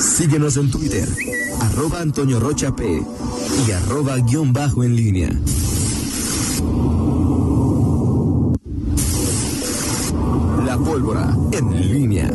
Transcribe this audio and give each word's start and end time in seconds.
Síguenos 0.00 0.56
en 0.56 0.70
Twitter, 0.70 1.06
arroba 1.60 2.00
Antonio 2.00 2.40
Rocha 2.40 2.74
P 2.74 3.02
y 3.66 3.70
arroba 3.70 4.16
guion 4.16 4.50
bajo 4.52 4.82
en 4.82 4.96
línea. 4.96 5.30
La 10.64 10.78
pólvora 10.78 11.36
en 11.52 11.92
línea. 11.92 12.30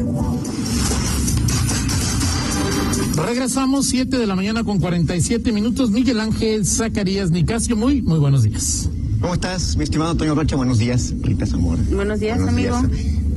Regresamos 3.15 3.87
7 3.87 4.15
de 4.15 4.27
la 4.27 4.35
mañana 4.35 4.63
con 4.63 4.79
47 4.79 5.51
minutos. 5.51 5.89
Miguel 5.89 6.19
Ángel 6.19 6.67
Zacarías 6.67 7.31
Nicasio, 7.31 7.75
muy, 7.75 8.03
muy 8.03 8.19
buenos 8.19 8.43
días. 8.43 8.89
¿Cómo 9.21 9.33
estás, 9.33 9.75
mi 9.75 9.85
estimado 9.85 10.11
Antonio 10.11 10.35
Rocha? 10.35 10.55
Buenos 10.55 10.77
días, 10.77 11.15
Rita 11.21 11.47
Zamora. 11.47 11.81
Buenos 11.89 12.19
días, 12.19 12.39
amigo. 12.41 12.79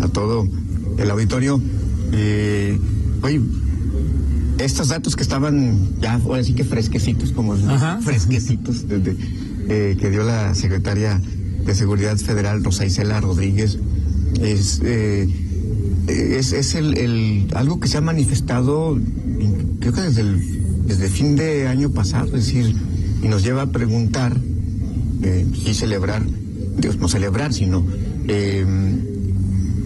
a 0.00 0.08
todo 0.08 0.46
el 0.98 1.10
auditorio. 1.10 1.60
Eh, 2.12 2.78
oye, 3.22 3.40
estos 4.58 4.88
datos 4.88 5.16
que 5.16 5.22
estaban 5.22 6.00
ya, 6.00 6.14
ahora 6.14 6.42
sí 6.42 6.54
que 6.54 6.64
fresquecitos, 6.64 7.32
como 7.32 7.56
fresquecitos, 8.02 8.88
desde, 8.88 9.16
eh, 9.68 9.96
que 9.98 10.10
dio 10.10 10.24
la 10.24 10.54
secretaria 10.54 11.20
de 11.64 11.74
Seguridad 11.74 12.16
Federal, 12.16 12.64
Rosa 12.64 12.86
Isela 12.86 13.20
Rodríguez, 13.20 13.78
es, 14.40 14.80
eh, 14.84 15.28
es, 16.06 16.52
es 16.52 16.74
el, 16.74 17.48
algo 17.54 17.80
que 17.80 17.88
se 17.88 17.98
ha 17.98 18.00
manifestado, 18.00 18.98
creo 19.80 19.92
que 19.92 20.00
desde 20.00 20.22
el 20.22 20.58
desde 20.88 21.08
fin 21.08 21.36
de 21.36 21.68
año 21.68 21.90
pasado, 21.90 22.26
es 22.36 22.46
decir, 22.46 22.74
y 23.22 23.28
nos 23.28 23.44
lleva 23.44 23.62
a 23.62 23.66
preguntar 23.66 24.36
eh, 25.22 25.46
y 25.66 25.74
celebrar, 25.74 26.22
Dios, 26.78 26.96
no 26.96 27.08
celebrar, 27.08 27.52
sino 27.52 27.84
eh, 28.26 28.64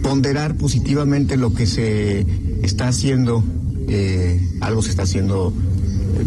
ponderar 0.01 0.55
positivamente 0.55 1.35
lo 1.35 1.53
que 1.53 1.67
se 1.67 2.25
está 2.63 2.87
haciendo, 2.87 3.43
eh, 3.87 4.41
algo 4.61 4.81
se 4.81 4.91
está 4.91 5.03
haciendo 5.03 5.53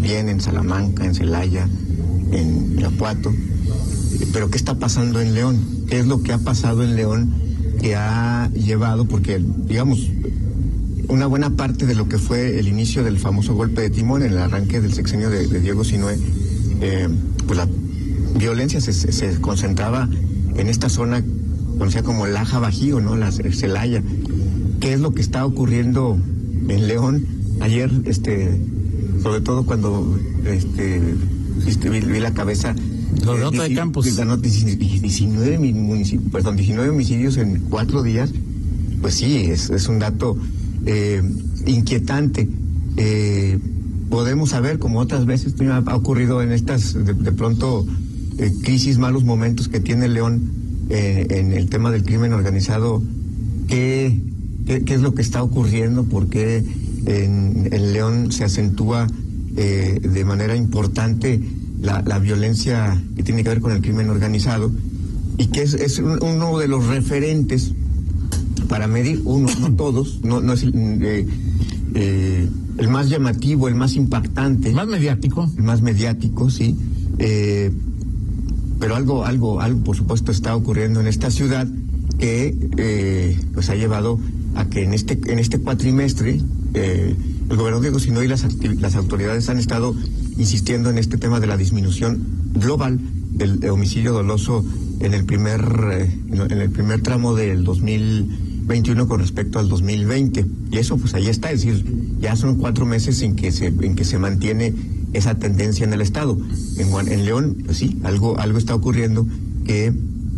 bien 0.00 0.28
en 0.28 0.40
Salamanca, 0.40 1.04
en 1.04 1.14
Celaya, 1.14 1.68
en 2.32 2.78
Irapuato, 2.78 3.32
pero 4.32 4.50
¿qué 4.50 4.56
está 4.56 4.78
pasando 4.78 5.20
en 5.20 5.34
León? 5.34 5.60
¿Qué 5.88 5.98
es 5.98 6.06
lo 6.06 6.22
que 6.22 6.32
ha 6.32 6.38
pasado 6.38 6.82
en 6.82 6.96
León 6.96 7.34
que 7.80 7.94
ha 7.94 8.50
llevado, 8.52 9.06
porque 9.06 9.40
digamos, 9.66 10.10
una 11.08 11.26
buena 11.26 11.50
parte 11.50 11.86
de 11.86 11.94
lo 11.94 12.08
que 12.08 12.18
fue 12.18 12.58
el 12.58 12.68
inicio 12.68 13.04
del 13.04 13.18
famoso 13.18 13.54
golpe 13.54 13.82
de 13.82 13.90
timón, 13.90 14.22
en 14.22 14.32
el 14.32 14.38
arranque 14.38 14.80
del 14.80 14.92
sexenio 14.92 15.30
de, 15.30 15.46
Diego 15.60 15.84
Sinue, 15.84 16.18
eh, 16.80 17.08
pues 17.46 17.58
la 17.58 17.68
violencia 18.36 18.80
se, 18.80 18.92
se, 18.92 19.40
concentraba 19.40 20.08
en 20.56 20.68
esta 20.68 20.88
zona 20.88 21.22
conocida 21.78 22.02
como 22.02 22.26
Laja 22.26 22.58
Bajío, 22.58 23.00
¿no? 23.00 23.16
La 23.16 23.30
Celaya. 23.30 24.02
¿Qué 24.80 24.94
es 24.94 25.00
lo 25.00 25.12
que 25.12 25.22
está 25.22 25.44
ocurriendo 25.46 26.18
en 26.68 26.88
León? 26.88 27.26
Ayer, 27.60 27.90
este, 28.04 28.58
sobre 29.22 29.40
todo 29.40 29.64
cuando 29.64 30.18
este, 30.44 31.00
este 31.66 31.90
vi, 31.90 32.00
la 32.20 32.32
cabeza 32.32 32.74
Gobernador 33.24 33.68
de 33.68 33.74
Campos. 33.74 34.04
19, 34.04 35.58
perdón, 36.30 36.56
19 36.56 36.90
homicidios 36.90 37.36
en 37.36 37.60
cuatro 37.68 38.02
días. 38.02 38.30
Pues 39.00 39.14
sí, 39.14 39.36
es, 39.36 39.70
es 39.70 39.88
un 39.88 39.98
dato 39.98 40.36
eh, 40.84 41.22
inquietante. 41.66 42.48
Eh, 42.96 43.58
podemos 44.10 44.50
saber, 44.50 44.78
como 44.78 45.00
otras 45.00 45.26
veces 45.26 45.54
ha 45.70 45.96
ocurrido 45.96 46.42
en 46.42 46.52
estas, 46.52 46.94
de, 46.94 47.32
pronto, 47.32 47.86
eh, 48.38 48.52
crisis, 48.62 48.98
malos 48.98 49.24
momentos 49.24 49.68
que 49.68 49.80
tiene 49.80 50.08
León 50.08 50.52
en 50.88 51.52
el 51.52 51.68
tema 51.68 51.90
del 51.90 52.04
crimen 52.04 52.32
organizado, 52.32 53.02
¿qué, 53.66 54.20
qué, 54.66 54.94
es 54.94 55.00
lo 55.00 55.14
que 55.14 55.22
está 55.22 55.42
ocurriendo? 55.42 56.04
¿Por 56.04 56.28
qué 56.28 56.64
en, 57.06 57.92
León 57.92 58.32
se 58.32 58.44
acentúa 58.44 59.06
de 59.54 60.24
manera 60.26 60.54
importante 60.54 61.40
la, 61.80 62.02
la, 62.02 62.18
violencia 62.18 63.00
que 63.16 63.22
tiene 63.22 63.42
que 63.42 63.48
ver 63.48 63.60
con 63.60 63.72
el 63.72 63.80
crimen 63.80 64.10
organizado? 64.10 64.70
Y 65.38 65.46
que 65.46 65.62
es, 65.62 65.74
es 65.74 65.98
uno 65.98 66.58
de 66.58 66.68
los 66.68 66.86
referentes 66.86 67.72
para 68.68 68.86
medir, 68.86 69.22
uno, 69.24 69.48
no 69.60 69.72
todos, 69.76 70.20
no, 70.22 70.40
no 70.40 70.52
es 70.52 70.64
eh, 70.64 71.26
eh, 71.94 72.48
el 72.78 72.88
más 72.88 73.08
llamativo, 73.08 73.68
el 73.68 73.74
más 73.74 73.94
impactante. 73.94 74.72
Más 74.72 74.86
mediático. 74.86 75.50
El 75.56 75.64
más 75.64 75.82
mediático, 75.82 76.50
sí. 76.50 76.76
Eh, 77.18 77.70
pero 78.78 78.96
algo, 78.96 79.24
algo, 79.24 79.60
algo, 79.60 79.80
por 79.80 79.96
supuesto, 79.96 80.32
está 80.32 80.54
ocurriendo 80.54 81.00
en 81.00 81.06
esta 81.06 81.30
ciudad 81.30 81.66
que 82.18 83.36
pues 83.52 83.68
ha 83.70 83.74
llevado 83.74 84.18
a 84.54 84.66
que 84.66 84.82
en 84.82 84.94
este, 84.94 85.18
en 85.30 85.38
este 85.38 85.58
cuatrimestre 85.58 86.40
el 86.76 87.56
gobernador 87.56 87.80
Diego 87.82 87.98
Sinoy 87.98 88.26
y 88.26 88.28
las, 88.28 88.94
autoridades 88.94 89.48
han 89.48 89.58
estado 89.58 89.94
insistiendo 90.36 90.90
en 90.90 90.98
este 90.98 91.18
tema 91.18 91.40
de 91.40 91.46
la 91.46 91.56
disminución 91.56 92.18
global 92.54 92.98
del 93.32 93.68
homicidio 93.68 94.12
doloso 94.12 94.64
en 95.00 95.14
el 95.14 95.24
primer 95.24 95.60
en 96.30 96.60
el 96.60 96.70
primer 96.70 97.02
tramo 97.02 97.34
del 97.34 97.64
2000 97.64 98.46
21 98.66 99.06
con 99.06 99.20
respecto 99.20 99.58
al 99.58 99.68
2020. 99.68 100.44
Y 100.70 100.78
eso 100.78 100.96
pues 100.96 101.14
ahí 101.14 101.28
está, 101.28 101.50
es 101.50 101.64
decir, 101.64 101.84
ya 102.20 102.36
son 102.36 102.56
cuatro 102.56 102.84
meses 102.84 103.22
en 103.22 103.36
que 103.36 103.52
se, 103.52 103.66
en 103.66 103.94
que 103.94 104.04
se 104.04 104.18
mantiene 104.18 104.74
esa 105.12 105.36
tendencia 105.36 105.84
en 105.84 105.92
el 105.92 106.00
Estado. 106.00 106.36
En, 106.76 107.08
en 107.08 107.24
León, 107.24 107.56
pues 107.64 107.78
sí, 107.78 107.98
algo, 108.02 108.38
algo 108.38 108.58
está 108.58 108.74
ocurriendo 108.74 109.26
que, 109.64 109.92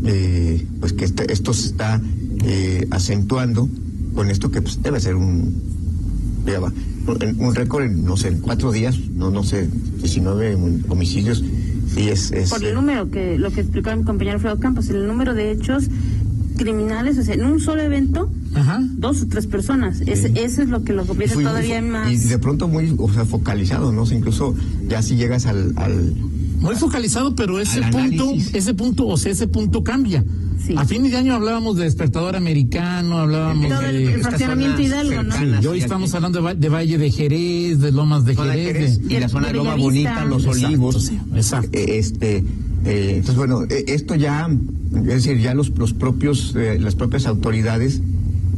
eh, 0.05 0.67
pues 0.81 0.93
que 0.93 1.05
este, 1.05 1.33
esto 1.33 1.53
se 1.55 1.69
está 1.69 2.01
eh, 2.45 2.87
acentuando 2.91 3.69
con 4.15 4.31
esto 4.31 4.51
que 4.51 4.63
pues, 4.63 4.83
debe 4.83 5.01
ser 5.01 5.17
un, 5.17 5.78
un 7.39 7.55
récord, 7.55 7.85
en, 7.85 8.05
no 8.05 8.17
sé, 8.17 8.29
en 8.29 8.41
cuatro 8.41 8.73
días, 8.73 8.99
no, 9.15 9.31
no 9.31 9.43
sé, 9.43 9.69
19 9.99 10.57
homicidios. 10.89 11.43
Sí, 11.95 12.09
es, 12.09 12.31
es, 12.33 12.51
Por 12.51 12.65
el 12.65 12.75
número 12.75 13.11
que, 13.11 13.39
lo 13.39 13.51
que 13.51 13.63
explicaba 13.63 13.97
mi 13.97 14.05
compañero 14.05 14.39
Fredo 14.39 14.59
Campos, 14.61 14.89
el 14.91 15.07
número 15.07 15.35
de 15.35 15.53
hechos 15.53 15.89
criminales, 16.57 17.17
o 17.17 17.23
sea, 17.23 17.35
en 17.35 17.45
un 17.45 17.61
solo 17.61 17.83
evento, 17.83 18.31
dos 18.97 19.23
o 19.23 19.27
tres 19.29 19.47
personas. 19.47 20.03
Ese, 20.03 20.33
eso 20.35 20.63
es 20.63 20.69
lo 20.69 20.83
que 20.85 20.93
lo 20.93 21.07
convierte 21.07 21.43
todavía 21.43 21.81
más. 21.81 22.11
Y 22.13 22.17
de 22.17 22.39
pronto 22.39 22.69
muy, 22.69 22.95
o 22.99 23.11
sea, 23.11 23.25
focalizado, 23.25 23.93
¿no? 23.93 24.05
incluso 24.11 24.55
ya 24.89 25.01
si 25.01 25.17
llegas 25.17 25.47
al, 25.47 25.73
al 25.77 26.15
muy 26.61 26.75
focalizado, 26.77 27.35
pero 27.35 27.59
ese 27.59 27.83
punto, 27.83 28.35
ese 28.53 28.75
punto, 28.75 29.07
o 29.07 29.17
sea, 29.17 29.33
ese 29.33 29.49
punto 29.49 29.83
cambia. 29.83 30.25
A 30.77 30.85
fin 30.85 31.09
de 31.09 31.17
año 31.17 31.35
hablábamos 31.35 31.77
de 31.77 31.85
despertador 31.85 32.37
americano, 32.37 33.19
hablábamos 33.19 33.81
de 33.81 34.15
el 34.15 34.21
fraccionamiento 34.23 34.83
Hidalgo, 34.83 35.23
¿no? 35.23 35.63
y 35.63 35.67
hoy 35.67 35.79
estamos 35.79 36.13
hablando 36.15 36.43
de, 36.43 36.69
Valle 36.69 36.99
de 36.99 37.11
Jerez, 37.11 37.79
de 37.81 37.93
Lomas 37.93 38.25
de 38.25 38.37
Jerez, 38.37 39.01
y 39.09 39.19
la 39.19 39.29
zona 39.29 39.49
de 39.49 39.55
Loma 39.55 39.77
Bonita, 39.77 40.25
Los 40.25 40.45
Olivos. 40.47 41.11
Exacto. 41.35 41.71
Eh, 41.73 41.99
este, 41.99 42.45
eh, 42.85 43.15
entonces 43.17 43.37
bueno, 43.37 43.63
eh, 43.65 43.85
esto 43.87 44.15
ya 44.15 44.49
es 44.95 45.05
decir, 45.05 45.39
ya 45.39 45.55
los, 45.55 45.71
los 45.77 45.93
propios, 45.93 46.55
eh, 46.57 46.79
las 46.79 46.95
propias 46.95 47.27
autoridades, 47.27 48.01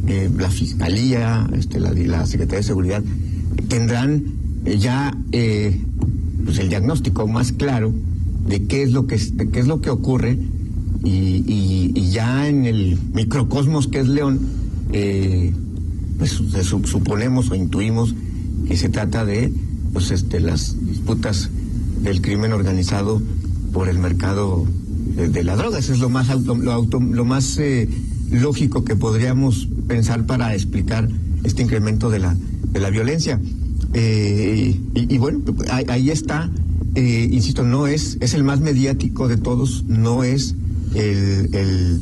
eh, 0.07 0.29
la 0.37 0.49
Fiscalía, 0.49 1.47
este, 1.53 1.79
la, 1.79 1.91
la 1.91 2.25
Secretaría 2.25 2.59
de 2.59 2.63
Seguridad, 2.63 3.03
tendrán 3.67 4.23
eh, 4.65 4.77
ya 4.77 5.15
pues 6.43 6.59
el 6.59 6.69
diagnóstico 6.69 7.27
más 7.27 7.51
claro 7.51 7.93
de 8.47 8.63
qué 8.63 8.83
es 8.83 8.91
lo 8.91 9.07
que, 9.07 9.15
es 9.15 9.67
lo 9.67 9.81
que 9.81 9.89
ocurre 9.89 10.37
y, 11.03 12.09
ya 12.11 12.47
en 12.49 12.65
el 12.65 12.99
microcosmos 13.13 13.87
que 13.87 14.01
es 14.01 14.07
León, 14.07 14.39
pues 16.17 16.41
suponemos 16.83 17.49
o 17.49 17.55
intuimos 17.55 18.13
que 18.67 18.75
se 18.75 18.89
trata 18.89 19.25
de 19.25 19.51
pues, 19.93 20.11
este, 20.11 20.39
las 20.39 20.75
disputas 20.85 21.49
del 22.01 22.21
crimen 22.21 22.53
organizado 22.53 23.21
por 23.73 23.89
el 23.89 23.99
mercado 23.99 24.65
de, 25.15 25.43
la 25.43 25.55
droga. 25.55 25.79
Eso 25.79 25.93
es 25.93 25.99
lo 25.99 26.09
más, 26.09 26.29
auto, 26.29 26.55
lo, 26.55 26.71
auto, 26.71 26.99
lo 26.99 27.25
más 27.25 27.57
eh, 27.57 27.87
lógico 28.31 28.83
que 28.83 28.95
podríamos 28.95 29.67
pensar 29.87 30.25
para 30.25 30.53
explicar 30.53 31.07
este 31.43 31.63
incremento 31.63 32.09
de 32.09 32.19
la, 32.19 32.35
de 32.71 32.79
la 32.79 32.89
violencia. 32.89 33.39
Eh, 33.93 34.79
y, 34.95 35.17
bueno, 35.17 35.41
ahí, 35.69 36.09
está. 36.09 36.49
Eh, 36.95 37.29
insisto, 37.31 37.63
no 37.63 37.87
es, 37.87 38.17
es 38.19 38.33
el 38.33 38.43
más 38.43 38.59
mediático 38.59 39.27
de 39.27 39.37
todos, 39.37 39.83
no 39.87 40.23
es 40.23 40.55
el, 40.93 41.53
el 41.53 42.01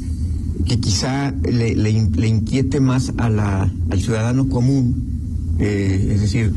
que 0.66 0.80
quizá 0.80 1.32
le, 1.32 1.76
le, 1.76 2.28
inquiete 2.28 2.80
más 2.80 3.14
a 3.18 3.30
la, 3.30 3.72
al 3.90 4.02
ciudadano 4.02 4.50
común, 4.50 5.56
es 5.60 6.22
decir, 6.22 6.54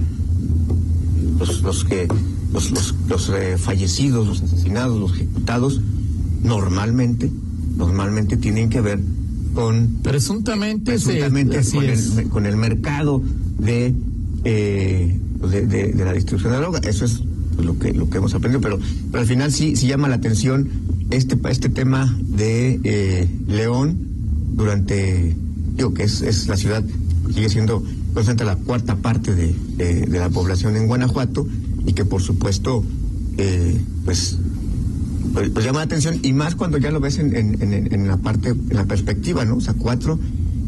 los, 1.39 1.63
los 1.63 1.85
que 1.85 2.09
los, 2.53 2.71
los, 2.71 2.95
los 3.09 3.33
fallecidos, 3.61 4.27
los 4.27 4.43
asesinados, 4.43 4.99
los 4.99 5.15
ejecutados, 5.15 5.81
normalmente, 6.43 7.31
normalmente 7.77 8.37
tienen 8.37 8.69
que 8.69 8.81
ver 8.81 9.01
con 9.55 9.99
presuntamente, 10.03 10.97
con, 12.31 12.47
el, 12.47 12.57
mercado 12.57 13.23
de, 13.59 13.95
eh, 14.45 15.19
de, 15.49 15.95
la 15.95 16.13
distribución 16.13 16.53
de 16.53 16.59
droga. 16.59 16.81
Eso 16.85 17.05
es 17.05 17.23
lo 17.59 17.79
que 17.79 17.93
lo 17.93 18.09
que 18.09 18.19
hemos 18.19 18.35
aprendido, 18.35 18.61
pero, 18.61 18.79
pero 19.11 19.21
al 19.21 19.29
final 19.29 19.53
sí, 19.53 19.77
sí 19.77 19.87
llama 19.87 20.09
la 20.09 20.17
atención 20.17 20.69
este 21.11 21.39
este 21.51 21.69
tema 21.69 22.17
de 22.21 22.81
eh, 22.85 23.29
León 23.47 23.99
durante 24.55 25.37
digo 25.77 25.93
que 25.95 26.05
es, 26.05 26.23
es 26.23 26.49
la 26.49 26.57
ciudad 26.57 26.83
sigue 27.35 27.49
siendo 27.49 27.83
la 28.45 28.57
cuarta 28.57 28.97
parte 28.97 29.35
de, 29.35 29.55
de, 29.77 30.19
la 30.19 30.29
población 30.29 30.77
en 30.77 30.87
Guanajuato 30.87 31.47
y 31.87 31.93
que 31.93 32.05
por 32.05 32.21
supuesto 32.21 32.85
eh, 33.39 33.81
pues, 34.05 34.37
pues, 35.33 35.49
pues, 35.51 35.65
llama 35.65 35.79
la 35.79 35.85
atención 35.85 36.19
y 36.23 36.33
más 36.33 36.55
cuando 36.55 36.79
ya 36.79 36.91
lo 36.91 37.01
ves 37.01 37.19
en, 37.19 37.35
en, 37.35 37.63
en, 37.63 38.09
la 38.09 38.19
parte, 38.19 38.51
en 38.51 38.77
la 38.77 38.85
perspectiva, 38.85 39.45
¿no? 39.45 39.57
O 39.57 39.61
sea, 39.61 39.75
cuatro, 39.75 40.19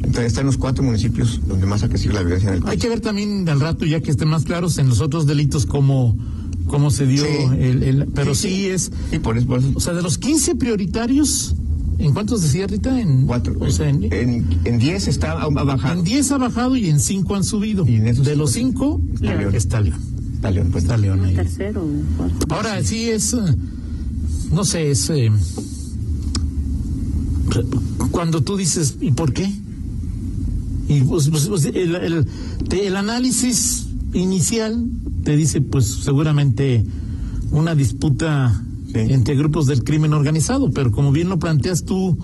entonces 0.04 0.26
están 0.26 0.46
los 0.46 0.56
cuatro 0.56 0.84
municipios 0.84 1.40
donde 1.46 1.66
más 1.66 1.82
ha 1.82 1.88
crecido 1.88 2.14
la 2.14 2.20
violencia 2.20 2.48
en 2.48 2.56
el 2.56 2.60
país. 2.60 2.72
Hay 2.72 2.78
que 2.78 2.88
ver 2.88 3.00
también 3.00 3.48
al 3.48 3.60
rato, 3.60 3.84
ya 3.84 4.00
que 4.00 4.10
estén 4.10 4.28
más 4.28 4.44
claros, 4.44 4.78
en 4.78 4.88
los 4.88 5.00
otros 5.00 5.26
delitos 5.26 5.66
cómo, 5.66 6.16
cómo 6.66 6.90
se 6.90 7.06
dio 7.06 7.24
el, 7.52 7.82
el, 7.82 8.06
Pero 8.14 8.34
sí, 8.34 8.66
es... 8.66 8.92
Sí, 9.10 9.18
por 9.18 9.38
eso, 9.38 9.46
O 9.74 9.80
sea, 9.80 9.94
de 9.94 10.02
los 10.02 10.18
15 10.18 10.56
prioritarios... 10.56 11.56
¿En 11.96 12.12
cuántos 12.12 12.42
decía 12.42 12.66
Rita? 12.66 13.00
En 13.00 13.24
cuatro. 13.24 13.54
O 13.60 13.70
sea, 13.70 13.88
en, 13.88 14.02
en, 14.64 14.78
diez 14.80 15.06
está 15.06 15.40
ha 15.40 15.48
bajado. 15.48 15.94
En 15.94 16.02
diez 16.02 16.32
ha 16.32 16.38
bajado 16.38 16.74
y 16.76 16.88
en 16.90 16.98
cinco 16.98 17.36
han 17.36 17.44
subido. 17.44 17.86
Y 17.86 17.98
de 17.98 18.34
los 18.34 18.50
cinco 18.50 19.00
está 19.14 19.36
León. 19.36 19.54
Está 19.54 19.80
León. 19.80 20.00
Está 20.34 20.50
León, 20.50 20.68
pues. 20.72 20.82
Está 20.82 20.96
León 20.96 21.24
ahí. 21.24 21.34
Tercero. 21.36 21.86
Ahora 22.48 22.82
sí 22.82 23.10
es, 23.10 23.36
no 24.50 24.64
sé, 24.64 24.90
es 24.90 25.08
eh, 25.10 25.30
cuando 28.10 28.42
tú 28.42 28.56
dices 28.56 28.96
¿y 29.00 29.12
por 29.12 29.32
qué? 29.32 29.50
Y 30.88 31.00
pues, 31.00 31.28
pues, 31.28 31.46
pues 31.48 31.64
el, 31.64 31.94
el, 31.94 32.26
el 32.70 32.96
análisis 32.96 33.86
inicial 34.12 34.86
te 35.24 35.36
dice, 35.36 35.60
pues 35.60 35.86
seguramente 35.86 36.84
una 37.50 37.74
disputa 37.74 38.62
entre 38.94 39.34
grupos 39.34 39.66
del 39.66 39.82
crimen 39.82 40.12
organizado, 40.12 40.70
pero 40.70 40.92
como 40.92 41.10
bien 41.10 41.28
lo 41.28 41.38
planteas 41.38 41.84
tú, 41.84 42.16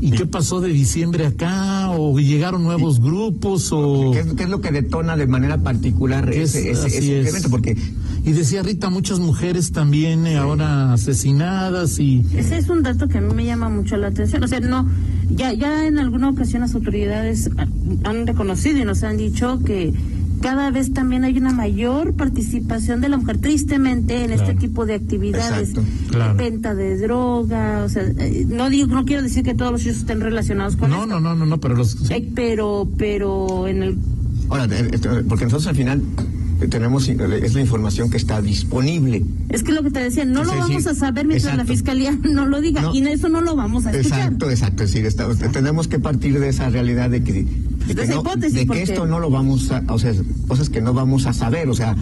¿y 0.00 0.10
qué 0.10 0.26
pasó 0.26 0.60
de 0.60 0.70
diciembre 0.70 1.26
acá? 1.26 1.90
¿O 1.90 2.18
llegaron 2.18 2.62
nuevos 2.62 3.00
grupos? 3.00 3.70
o 3.72 4.10
¿Qué 4.12 4.20
es, 4.20 4.48
lo 4.48 4.60
que 4.60 4.70
detona 4.72 5.16
de 5.16 5.26
manera 5.26 5.58
particular 5.58 6.32
ese, 6.32 6.70
ese, 6.70 7.48
Porque 7.48 7.76
y 8.24 8.32
decía 8.32 8.62
Rita, 8.62 8.88
muchas 8.88 9.18
mujeres 9.18 9.72
también 9.72 10.26
eh, 10.26 10.36
ahora 10.36 10.92
asesinadas 10.92 11.98
y... 11.98 12.24
Ese 12.34 12.58
es 12.58 12.68
un 12.68 12.82
dato 12.82 13.08
que 13.08 13.18
a 13.18 13.20
mí 13.20 13.34
me 13.34 13.44
llama 13.44 13.68
mucho 13.68 13.96
la 13.96 14.08
atención. 14.08 14.44
O 14.44 14.48
sea, 14.48 14.60
no, 14.60 14.88
ya, 15.30 15.52
ya 15.52 15.86
en 15.86 15.98
alguna 15.98 16.30
ocasión 16.30 16.62
las 16.62 16.74
autoridades 16.74 17.50
han 18.04 18.26
reconocido 18.26 18.78
y 18.78 18.84
nos 18.84 19.02
han 19.02 19.16
dicho 19.16 19.58
que 19.64 19.92
cada 20.40 20.70
vez 20.70 20.92
también 20.92 21.24
hay 21.24 21.36
una 21.38 21.52
mayor 21.52 22.14
participación 22.14 23.00
de 23.00 23.08
la 23.08 23.16
mujer, 23.16 23.38
tristemente, 23.38 24.24
en 24.24 24.32
este 24.32 24.54
tipo 24.54 24.86
de 24.86 24.94
actividades, 24.94 25.72
venta 26.36 26.74
de 26.74 26.98
droga, 26.98 27.82
o 27.84 27.88
sea, 27.88 28.02
eh, 28.02 28.44
no 28.48 28.68
digo, 28.68 28.88
no 28.88 29.04
quiero 29.04 29.22
decir 29.22 29.44
que 29.44 29.54
todos 29.54 29.72
los 29.72 29.82
hechos 29.82 29.98
estén 29.98 30.20
relacionados 30.20 30.76
con 30.76 30.90
no, 30.90 31.06
No, 31.06 31.20
no, 31.20 31.34
no, 31.34 31.46
no, 31.46 31.58
pero 31.58 31.76
los... 31.76 32.10
Eh, 32.10 32.28
pero, 32.34 32.88
pero 32.98 33.66
en 33.68 33.82
el... 33.82 33.98
Ahora, 34.48 34.66
porque 35.28 35.44
nosotros 35.44 35.66
al 35.68 35.76
final 35.76 36.02
tenemos 36.68 37.08
es 37.08 37.54
la 37.54 37.60
información 37.60 38.10
que 38.10 38.16
está 38.16 38.40
disponible. 38.40 39.24
Es 39.48 39.62
que 39.62 39.72
lo 39.72 39.82
que 39.82 39.90
te 39.90 40.00
decía, 40.00 40.24
no 40.24 40.44
lo 40.44 40.54
vamos 40.56 40.86
a 40.86 40.94
saber 40.94 41.26
mientras 41.26 41.56
la 41.56 41.64
fiscalía 41.64 42.12
no 42.22 42.46
lo 42.46 42.60
diga 42.60 42.90
y 42.92 43.06
eso 43.06 43.28
no 43.28 43.40
lo 43.40 43.56
vamos 43.56 43.86
a 43.86 43.90
escuchar. 43.90 44.20
Exacto, 44.20 44.50
exacto, 44.50 44.84
es 44.84 44.92
decir, 44.92 45.52
tenemos 45.52 45.88
que 45.88 45.98
partir 45.98 46.38
de 46.38 46.48
esa 46.48 46.68
realidad 46.70 47.10
de 47.10 47.22
que 47.22 47.32
de, 47.32 48.66
que 48.66 48.82
esto 48.82 49.06
no 49.06 49.18
lo 49.18 49.30
vamos 49.30 49.70
a, 49.70 49.82
o 49.88 49.98
sea, 49.98 50.12
cosas 50.46 50.68
que 50.70 50.80
no 50.80 50.94
vamos 50.94 51.26
a 51.26 51.32
saber, 51.32 51.68
o 51.68 51.74
sea, 51.74 51.96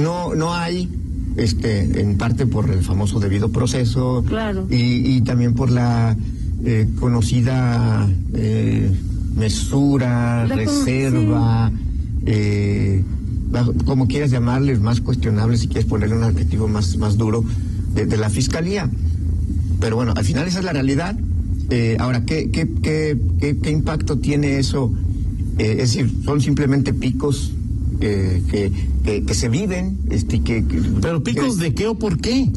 no 0.00 0.34
no 0.34 0.54
hay 0.54 0.88
este 1.36 2.00
en 2.00 2.16
parte 2.16 2.46
por 2.46 2.70
el 2.70 2.82
famoso 2.82 3.20
debido 3.20 3.50
proceso 3.50 4.24
claro. 4.26 4.66
y, 4.70 5.16
y 5.16 5.20
también 5.22 5.54
por 5.54 5.70
la 5.70 6.16
eh, 6.64 6.88
conocida 6.98 8.08
eh, 8.32 8.90
mesura, 9.36 10.46
reserva, 10.46 11.70
eh, 12.26 13.02
como 13.84 14.08
quieras 14.08 14.30
llamarles, 14.30 14.80
más 14.80 15.00
cuestionables, 15.00 15.60
si 15.60 15.68
quieres 15.68 15.84
ponerle 15.84 16.16
un 16.16 16.24
adjetivo 16.24 16.68
más, 16.68 16.96
más 16.96 17.16
duro, 17.16 17.44
de, 17.94 18.16
la 18.16 18.28
fiscalía. 18.28 18.90
Pero 19.80 19.96
bueno, 19.96 20.12
al 20.16 20.24
final 20.24 20.46
esa 20.48 20.58
es 20.58 20.64
la 20.64 20.72
realidad. 20.72 21.16
Eh, 21.70 21.96
ahora, 22.00 22.24
¿qué, 22.24 22.50
qué, 22.50 22.68
qué, 22.82 23.16
qué, 23.62 23.70
impacto 23.70 24.18
tiene 24.18 24.58
eso? 24.58 24.92
Eh, 25.58 25.76
es 25.78 25.94
decir, 25.94 26.12
son 26.24 26.40
simplemente 26.40 26.92
picos 26.92 27.52
que, 28.00 28.72
que, 29.26 29.34
se 29.34 29.48
viven. 29.48 29.98
Este, 30.10 30.40
que, 30.40 30.64
¿Pero 31.00 31.22
picos 31.22 31.58
de 31.58 31.74
qué 31.74 31.86
o 31.86 31.94
por 31.94 32.18
qué? 32.18 32.50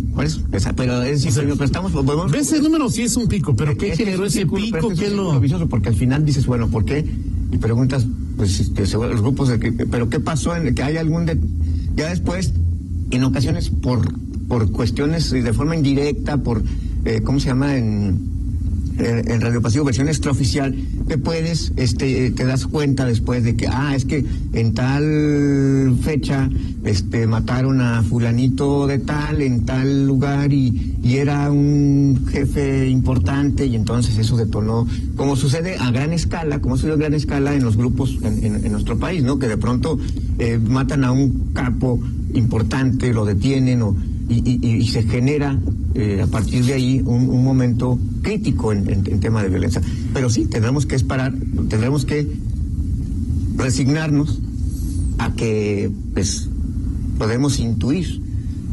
pero 0.75 1.04
es 1.04 1.24
decir, 1.24 1.44
pero 1.54 1.64
estamos, 1.64 1.92
¿Ves 2.31 2.52
el 2.54 2.64
número? 2.64 2.90
Sí 2.90 3.04
es 3.04 3.16
un 3.16 3.28
pico, 3.28 3.56
pero 3.56 3.78
¿qué 3.78 3.96
generó 3.96 4.25
ese 4.25 4.46
pico? 4.46 4.90
¿Qué 4.90 5.10
lo...? 5.10 5.40
Porque 5.69 5.90
al 5.90 5.96
final 5.96 6.25
dices, 6.25 6.46
bueno, 6.46 6.69
¿por 6.69 6.86
qué? 6.86 7.06
Y 7.52 7.58
preguntas, 7.58 8.06
pues 8.38 8.60
este, 8.60 8.81
los 8.81 9.22
grupos 9.22 9.50
de 9.50 9.57
pero 9.89 10.10
qué 10.10 10.19
pasó 10.19 10.56
en 10.56 10.74
que 10.74 10.84
hay 10.84 10.98
algún 10.98 11.25
de, 11.25 11.38
ya 11.95 12.10
después 12.10 12.54
en 13.10 13.24
ocasiones 13.24 13.69
por 13.69 14.01
por 14.48 14.72
cuestiones 14.72 15.31
de 15.31 15.54
forma 15.54 15.75
indirecta 15.75 16.38
por 16.38 16.63
eh, 17.04 17.22
cómo 17.24 17.39
se 17.39 17.48
llama 17.48 17.75
en 17.75 18.37
en 19.00 19.42
Radio 19.42 19.62
Pasivo, 19.62 19.86
versión 19.86 20.08
extraoficial, 20.08 20.76
te 21.08 21.18
puedes, 21.18 21.72
este, 21.78 22.32
te 22.32 22.46
das 22.46 22.66
cuenta 22.66 23.06
después 23.06 23.44
de 23.44 23.56
que, 23.56 23.68
ah, 23.68 23.96
es 23.96 24.06
que 24.06 24.26
en 24.54 24.74
tal 24.74 25.98
fecha, 26.02 26.50
este, 26.84 27.28
mataron 27.28 27.82
a 27.82 28.04
fulanito 28.04 28.88
de 28.88 29.00
tal, 29.00 29.42
en 29.42 29.66
tal 29.66 30.06
lugar, 30.06 30.52
y, 30.52 30.96
y 31.04 31.18
era 31.18 31.52
un 31.52 32.26
jefe 32.30 32.90
importante, 32.90 33.66
y 33.66 33.76
entonces 33.76 34.18
eso 34.18 34.36
detonó, 34.36 34.88
como 35.16 35.36
sucede 35.36 35.78
a 35.78 35.92
gran 35.92 36.14
escala, 36.14 36.60
como 36.60 36.76
sucede 36.78 36.94
a 36.94 36.98
gran 36.98 37.14
escala 37.14 37.54
en 37.54 37.64
los 37.64 37.78
grupos 37.78 38.18
en, 38.24 38.66
en, 38.66 38.72
nuestro 38.72 38.98
país, 38.98 39.24
¿no? 39.24 39.40
Que 39.40 39.48
de 39.48 39.58
pronto 39.58 39.98
eh, 40.40 40.58
matan 40.58 41.04
a 41.04 41.12
un 41.12 41.52
capo 41.54 42.00
importante, 42.34 43.14
lo 43.14 43.26
detienen, 43.26 43.82
o, 43.82 43.96
y, 44.30 44.68
y, 44.68 44.76
y 44.78 44.88
se 44.88 45.04
genera 45.04 45.60
eh, 45.96 46.22
a 46.22 46.28
partir 46.28 46.66
de 46.66 46.74
ahí 46.74 47.02
un, 47.06 47.30
un 47.30 47.44
momento 47.44 47.98
crítico 48.22 48.72
en, 48.72 48.90
en, 48.90 49.20
tema 49.20 49.42
de 49.42 49.50
violencia. 49.50 49.82
Pero 50.14 50.30
sí, 50.30 50.46
tendremos 50.46 50.86
que 50.86 50.96
esperar, 50.96 51.34
tendremos 51.70 52.06
que 52.06 52.28
resignarnos 53.56 54.40
a 55.18 55.34
que 55.34 55.90
pues 56.14 56.50
podemos 57.18 57.60
intuir, 57.60 58.22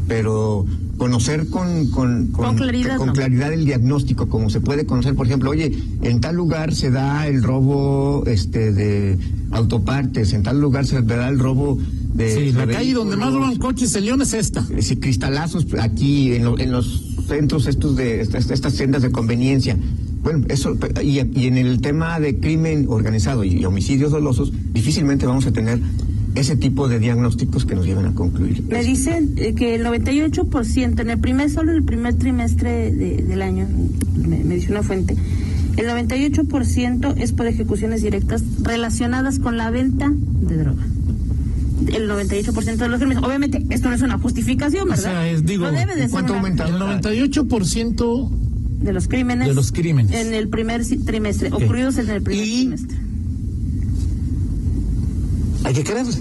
pero 0.07 0.65
conocer 0.97 1.49
con, 1.49 1.87
con, 1.89 2.27
con, 2.27 2.55
claridad, 2.55 2.97
con 2.97 3.11
claridad, 3.11 3.51
el 3.51 3.65
diagnóstico, 3.65 4.29
como 4.29 4.49
se 4.49 4.61
puede 4.61 4.85
conocer, 4.85 5.15
por 5.15 5.25
ejemplo, 5.25 5.49
oye, 5.49 5.71
en 6.01 6.21
tal 6.21 6.35
lugar 6.35 6.73
se 6.73 6.91
da 6.91 7.27
el 7.27 7.43
robo 7.43 8.23
este 8.27 8.71
de 8.71 9.17
autopartes, 9.51 10.33
en 10.33 10.43
tal 10.43 10.61
lugar 10.61 10.85
se 10.85 11.01
da 11.01 11.27
el 11.27 11.39
robo 11.39 11.79
de... 12.15 12.33
Sí, 12.33 12.51
la 12.53 12.65
calle 12.65 12.93
donde 12.93 13.17
más 13.17 13.33
roban 13.33 13.57
coches 13.57 13.93
el 13.95 14.05
León 14.05 14.21
es 14.21 14.33
esta. 14.33 14.65
Sí, 14.79 14.95
cristalazos 14.97 15.67
aquí 15.79 16.33
en, 16.33 16.59
en 16.59 16.71
los 16.71 17.15
centros 17.27 17.67
estos 17.67 17.95
de 17.95 18.21
estas, 18.21 18.49
estas 18.49 18.73
sendas 18.73 19.01
de 19.01 19.11
conveniencia. 19.11 19.77
Bueno, 20.23 20.45
eso, 20.49 20.75
y, 21.03 21.19
y, 21.19 21.47
en 21.47 21.57
el 21.57 21.81
tema 21.81 22.19
de 22.19 22.39
crimen 22.39 22.85
organizado 22.89 23.43
y, 23.43 23.63
homicidios 23.65 24.11
dolosos, 24.11 24.51
difícilmente 24.73 25.25
vamos 25.27 25.45
a 25.45 25.51
tener 25.51 25.79
ese 26.33 26.55
tipo 26.55 26.87
de 26.87 26.99
diagnósticos 26.99 27.65
que 27.65 27.75
nos 27.75 27.85
lleven 27.85 28.07
a 28.07 28.15
concluir. 28.15 28.63
Me 28.67 28.83
dicen 28.83 29.33
eh, 29.37 29.53
que 29.53 29.75
el 29.75 29.85
98%, 29.85 30.99
en 30.99 31.09
el 31.09 31.19
primer, 31.19 31.51
solo 31.51 31.71
en 31.71 31.77
el 31.77 31.83
primer 31.83 32.15
trimestre 32.15 32.91
del 32.91 33.41
año, 33.41 33.67
me, 34.15 34.43
me 34.43 34.55
dice 34.55 34.71
una 34.71 34.83
fuente, 34.83 35.15
el 35.77 35.85
98% 35.87 37.15
es 37.17 37.31
por 37.33 37.47
ejecuciones 37.47 38.01
directas 38.01 38.43
relacionadas 38.63 39.39
con 39.39 39.57
la 39.57 39.69
venta 39.69 40.11
de 40.11 40.57
droga 40.57 40.85
el 41.87 42.09
98% 42.09 42.75
de 42.75 42.87
los 42.87 42.99
crímenes. 42.99 43.23
Obviamente, 43.23 43.63
esto 43.69 43.89
no 43.89 43.95
es 43.95 44.01
una 44.01 44.17
justificación, 44.17 44.89
¿verdad? 44.89 44.99
O 44.99 45.09
sea, 45.09 45.29
es, 45.29 45.45
digo, 45.45 45.69
debe 45.71 45.95
de 45.95 46.09
¿cuánto 46.09 46.35
aumenta? 46.35 46.67
El 46.67 46.75
98% 46.75 48.29
de 48.85 48.93
los 48.93 49.07
crímenes. 49.07 49.47
De 49.47 49.53
los 49.53 49.71
crímenes. 49.71 50.13
En 50.13 50.33
el 50.33 50.49
primer 50.49 50.85
trimestre, 51.05 51.49
ocurridos 51.51 51.97
en 51.97 52.09
el 52.09 52.21
primer 52.21 52.45
trimestre. 52.45 52.97
Hay 55.63 55.73
que 55.73 55.83
creerle. 55.83 56.15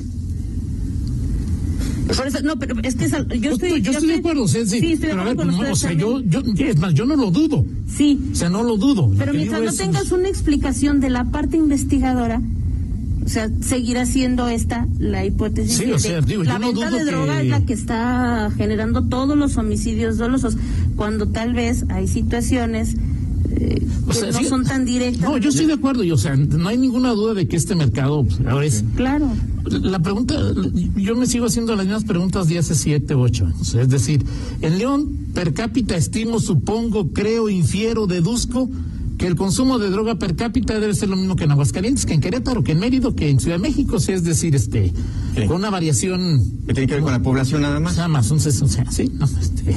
no, 2.45 2.59
pero 2.59 2.77
es 2.83 2.95
que 2.95 3.09
yo 3.09 3.51
estoy, 3.53 3.83
yo, 3.83 3.93
estoy 3.93 4.09
de 4.09 4.15
acuerdo, 4.17 4.49
sí, 4.49 4.67
sí, 4.67 4.93
estoy 4.93 5.11
pero 5.11 5.25
de 5.25 5.31
acuerdo 5.31 5.73
o 5.73 5.77
sea, 5.77 5.93
yo, 5.93 6.21
yo, 6.21 6.41
es 6.41 6.79
más, 6.79 6.95
yo 6.95 7.05
no 7.05 7.17
lo 7.17 7.31
dudo. 7.31 7.67
Sí. 7.87 8.19
O 8.33 8.35
sea, 8.35 8.49
no 8.49 8.63
lo 8.63 8.77
dudo. 8.79 9.13
Pero 9.19 9.35
mientras 9.35 9.63
no 9.63 9.73
tengas 9.73 10.13
una 10.13 10.29
explicación 10.29 11.01
de 11.01 11.11
la 11.11 11.25
parte 11.25 11.57
investigadora, 11.59 12.41
o 13.25 13.29
sea, 13.29 13.51
seguirá 13.61 14.05
siendo 14.05 14.49
esta 14.49 14.87
la 14.99 15.25
hipótesis. 15.25 15.77
Sí, 15.79 15.91
o 15.91 15.99
sea, 15.99 16.21
digo, 16.21 16.43
la 16.43 16.59
venta 16.59 16.91
de 16.91 17.05
droga 17.05 17.41
es 17.41 17.49
la 17.49 17.65
que 17.65 17.73
está 17.73 18.51
generando 18.57 19.05
todos 19.05 19.37
los 19.37 19.57
homicidios 19.57 20.19
dolosos, 20.19 20.57
cuando 20.97 21.29
tal 21.29 21.55
vez 21.55 21.85
hay 21.89 22.07
situaciones 22.07 22.95
eh, 23.51 23.87
que 24.13 24.33
no 24.33 24.49
son 24.49 24.65
tan 24.65 24.85
directas. 24.85 25.23
No, 25.23 25.39
yo 25.39 25.49
estoy 25.49 25.67
de 25.67 25.75
acuerdo, 25.75 26.05
y, 26.05 26.11
o 26.11 26.19
sea, 26.19 26.37
no 26.37 26.69
hay 26.69 26.77
ninguna 26.77 27.13
duda 27.13 27.35
de 27.35 27.49
que 27.49 27.57
este 27.57 27.75
mercado 27.75 28.25
pues, 28.25 28.41
ahora 28.47 28.67
es. 28.67 28.85
Claro. 28.95 29.31
La 29.71 30.01
pregunta, 30.01 30.35
yo 30.97 31.17
me 31.17 31.27
sigo 31.27 31.47
haciendo 31.47 31.75
las 31.75 31.87
mismas 31.87 32.05
preguntas 32.05 32.49
de 32.49 32.59
hace 32.59 32.75
siete, 32.75 33.15
ocho 33.15 33.47
años. 33.47 33.75
Es 33.75 33.89
decir, 33.89 34.23
en 34.61 34.79
León, 34.79 35.29
per 35.33 35.55
cápita 35.55 35.97
estimo, 35.97 36.41
supongo, 36.41 37.13
creo, 37.13 37.49
infiero, 37.49 38.07
deduzco 38.07 38.69
que 39.25 39.29
el 39.29 39.37
consumo 39.37 39.79
de 39.79 39.89
droga 39.89 40.17
per 40.17 40.37
cápita 40.37 40.79
debe 40.79 40.93
ser 40.93 41.09
lo 41.09 41.17
mismo 41.17 41.35
que 41.35 41.45
en 41.45 41.51
Aguascalientes, 41.51 42.05
que 42.05 42.13
en 42.13 42.21
Querétaro, 42.21 42.63
que 42.63 42.73
en 42.73 42.79
Mérida, 42.79 43.09
que 43.17 43.31
en 43.31 43.41
Ciudad 43.41 43.57
de 43.57 43.63
México, 43.63 43.99
sea, 43.99 44.17
es 44.17 44.23
decir, 44.23 44.55
este, 44.55 44.93
con 45.49 45.57
una 45.57 45.71
variación. 45.71 46.43
¿Que 46.67 46.75
tiene 46.75 46.87
que 46.87 46.95
ver 46.97 47.03
con 47.03 47.13
la 47.13 47.23
población 47.23 47.63
nada 47.63 47.81
más? 47.81 47.97
Nada 47.97 48.09
más, 48.09 48.31
un, 48.31 48.37
o 48.37 48.41
sea, 48.41 48.85
sí, 48.91 49.11
no, 49.19 49.25
este, 49.25 49.77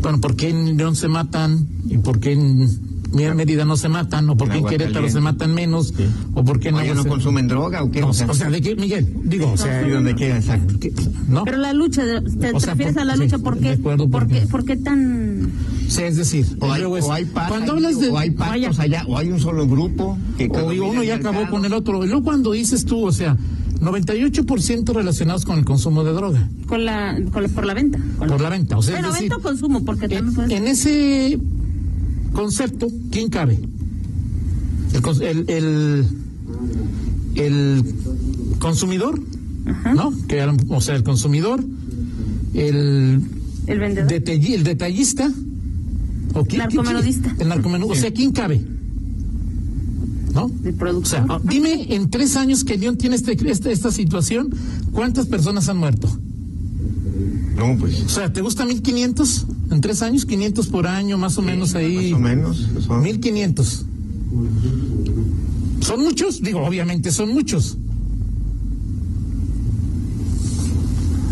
bueno, 0.00 0.18
¿por 0.18 0.34
qué 0.34 0.48
en 0.48 0.78
León 0.78 0.96
se 0.96 1.08
matan 1.08 1.68
y 1.90 1.98
por 1.98 2.20
qué 2.20 2.32
en 2.32 2.93
Mérida 3.14 3.64
no 3.64 3.76
se 3.76 3.88
matan, 3.88 4.28
o 4.28 4.36
por 4.36 4.48
qué 4.48 4.58
en 4.58 4.66
Querétaro 4.66 5.08
se 5.08 5.20
matan 5.20 5.54
menos, 5.54 5.94
o 6.34 6.44
por 6.44 6.58
qué 6.60 6.72
no. 6.72 6.82
no 6.94 7.04
consumen 7.04 7.48
droga 7.48 7.82
o 7.82 7.90
qué? 7.90 8.02
o, 8.02 8.12
sea, 8.12 8.50
de 8.50 8.60
qué, 8.60 8.74
Miguel, 8.76 9.06
digo, 9.24 9.52
o 9.52 9.56
sea. 9.56 9.86
¿Y 9.86 9.90
dónde 9.90 10.14
queda? 10.14 10.36
Exacto. 10.36 10.74
¿no? 11.28 11.44
Pero 11.44 11.58
la 11.58 11.72
lucha, 11.72 12.02
¿te, 12.04 12.52
refieres 12.52 12.96
a 12.96 13.04
la 13.04 13.16
lucha? 13.16 13.38
¿Por 13.38 13.58
qué, 13.58 13.76
por, 13.76 14.26
qué, 14.26 14.46
¿Por 14.46 14.64
qué 14.64 14.76
tan.? 14.76 15.50
Sí, 15.88 16.02
es 16.02 16.16
decir, 16.16 16.46
o 16.60 16.72
hay, 16.72 16.82
o 16.82 17.12
hay 17.12 17.24
cuando 17.24 17.72
hablas 17.72 18.00
de, 18.00 18.08
o 18.08 18.18
hay 18.18 18.30
pactos 18.30 18.78
allá, 18.78 19.04
o 19.06 19.16
hay 19.16 19.30
un 19.30 19.40
solo 19.40 19.66
grupo 19.66 20.18
que 20.36 20.48
o 20.48 20.66
uno 20.66 21.02
ya 21.02 21.16
acabó 21.16 21.48
con 21.50 21.64
el 21.64 21.72
otro. 21.72 22.04
Y 22.04 22.08
luego 22.08 22.24
cuando 22.24 22.52
dices 22.52 22.84
tú, 22.84 23.06
o 23.06 23.12
sea, 23.12 23.36
98% 23.80 24.92
relacionados 24.92 25.44
con 25.44 25.58
el 25.58 25.64
consumo 25.64 26.04
de 26.04 26.12
droga. 26.12 26.48
Con 26.66 26.84
la, 26.84 27.18
con 27.32 27.42
la 27.42 27.48
por 27.48 27.66
la 27.66 27.74
venta. 27.74 27.98
por 28.18 28.40
la, 28.40 28.48
venta, 28.48 28.78
o 28.78 28.82
sea, 28.82 28.96
Pero 28.96 29.12
venta 29.12 29.36
o 29.36 29.40
consumo, 29.40 29.84
porque 29.84 30.06
en, 30.06 30.50
en 30.50 30.66
ese 30.66 31.38
concepto, 32.34 32.88
¿quién 33.10 33.30
cabe? 33.30 33.58
El, 35.22 35.44
el, 35.48 36.06
el, 37.36 37.84
consumidor, 38.58 39.18
¿no? 39.94 40.12
Que, 40.28 40.42
o 40.68 40.80
sea, 40.80 40.94
el 40.94 41.02
consumidor, 41.02 41.64
el, 42.52 43.22
el 43.66 43.78
vendedor, 43.78 44.12
el 44.12 44.64
detallista, 44.64 45.32
o 46.34 46.44
quién, 46.44 46.58
narcomenudista. 46.58 47.34
el 47.38 47.48
narcomenudista, 47.48 47.98
o 47.98 48.00
sea, 48.02 48.12
¿quién 48.12 48.32
cabe? 48.32 48.64
¿No? 50.34 50.50
O 51.00 51.04
sea, 51.04 51.26
dime 51.44 51.94
en 51.94 52.10
tres 52.10 52.36
años 52.36 52.64
que 52.64 52.76
León 52.76 52.96
tiene 52.96 53.16
este, 53.16 53.36
este, 53.50 53.72
esta 53.72 53.90
situación, 53.90 54.52
¿cuántas 54.92 55.26
personas 55.26 55.68
han 55.68 55.78
muerto? 55.78 56.08
No, 57.56 57.76
pues. 57.78 58.02
O 58.02 58.08
sea, 58.08 58.32
¿te 58.32 58.40
gusta 58.40 58.64
1500? 58.64 59.46
En 59.74 59.80
tres 59.80 60.02
años, 60.02 60.24
500 60.24 60.68
por 60.68 60.86
año, 60.86 61.18
más 61.18 61.36
o 61.36 61.42
menos 61.42 61.74
ahí. 61.74 62.12
Más 62.12 62.20
o 62.20 62.22
menos. 62.22 62.68
Son... 62.86 63.02
1500. 63.02 63.86
¿Son 65.80 66.00
muchos? 66.00 66.40
Digo, 66.40 66.60
obviamente 66.64 67.10
son 67.10 67.30
muchos. 67.30 67.76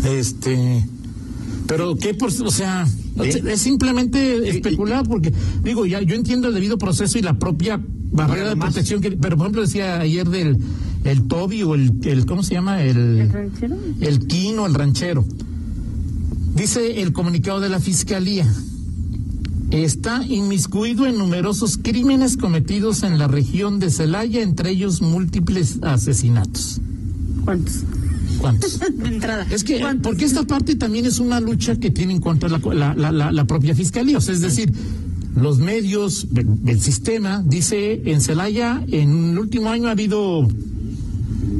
Este. 0.03 0.85
Pero, 1.67 1.95
¿qué 1.95 2.13
por.? 2.13 2.29
O 2.29 2.51
sea, 2.51 2.85
es 3.23 3.61
simplemente 3.61 4.49
especular, 4.49 5.07
porque, 5.07 5.31
digo, 5.63 5.85
ya 5.85 6.01
yo 6.01 6.13
entiendo 6.13 6.49
el 6.49 6.53
debido 6.53 6.77
proceso 6.77 7.17
y 7.17 7.21
la 7.21 7.39
propia 7.39 7.79
barrera 8.11 8.49
de 8.49 8.57
protección 8.57 8.99
que. 8.99 9.11
Pero, 9.11 9.37
por 9.37 9.45
ejemplo, 9.45 9.61
decía 9.61 10.01
ayer 10.01 10.27
del 10.27 10.57
el 11.05 11.27
Toby 11.27 11.63
o 11.63 11.75
el, 11.75 11.93
el. 12.03 12.25
¿Cómo 12.25 12.43
se 12.43 12.55
llama? 12.55 12.83
El. 12.83 13.21
¿El 13.21 13.29
ranchero? 13.31 13.77
El 14.01 14.27
Quino, 14.27 14.65
el 14.65 14.73
ranchero 14.73 15.25
Dice 16.55 17.01
el 17.01 17.13
comunicado 17.13 17.59
de 17.59 17.69
la 17.69 17.79
Fiscalía, 17.79 18.47
está 19.71 20.23
inmiscuido 20.23 21.07
en 21.07 21.17
numerosos 21.17 21.79
crímenes 21.81 22.37
cometidos 22.37 23.01
en 23.01 23.17
la 23.17 23.27
región 23.27 23.79
de 23.79 23.89
Celaya, 23.89 24.41
entre 24.41 24.69
ellos 24.69 25.01
múltiples 25.01 25.79
asesinatos. 25.81 26.79
¿Cuántos? 27.43 27.83
¿Cuántos? 28.37 28.79
de 28.97 29.07
entrada. 29.07 29.47
Es 29.49 29.63
que, 29.63 29.83
porque 30.03 30.25
esta 30.25 30.43
parte 30.43 30.75
también 30.75 31.07
es 31.07 31.19
una 31.19 31.39
lucha 31.39 31.75
que 31.75 31.89
tiene 31.89 32.13
en 32.13 32.21
contra 32.21 32.49
la, 32.49 32.93
la, 32.93 33.31
la, 33.31 33.45
propia 33.45 33.73
Fiscalía, 33.73 34.19
o 34.19 34.21
sea, 34.21 34.35
es 34.35 34.41
decir, 34.41 34.71
los 35.35 35.57
medios, 35.57 36.27
el 36.67 36.79
sistema, 36.79 37.43
dice 37.43 38.03
en 38.05 38.21
Celaya, 38.21 38.83
en 38.87 39.31
el 39.31 39.39
último 39.39 39.69
año 39.69 39.87
ha 39.87 39.91
habido 39.91 40.47